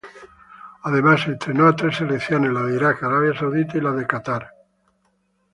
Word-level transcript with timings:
Además 0.81 1.27
entrenó 1.27 1.67
a 1.67 1.75
tres 1.75 1.97
selecciones, 1.97 2.51
la 2.51 2.63
de 2.63 2.75
Irak, 2.75 3.03
Arabia 3.03 3.37
Saudita 3.37 3.77
y 3.77 3.81
la 3.81 3.91
de 3.91 4.07
Catar. 4.07 4.51